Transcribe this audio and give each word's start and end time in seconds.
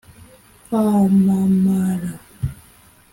kwamamara 0.67 2.11